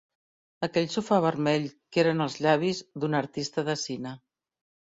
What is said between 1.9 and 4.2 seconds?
que eren els llavis d'una artista de cine.